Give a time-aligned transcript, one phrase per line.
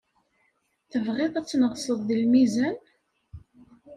[0.91, 2.77] Tebɣiḍ ad tneɣseḍ di lmizan?